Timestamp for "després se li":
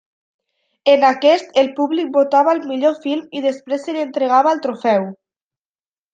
3.49-4.03